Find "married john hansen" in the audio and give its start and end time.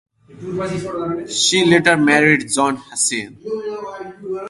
1.95-3.37